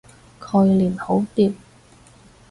[0.39, 1.53] 概念好掂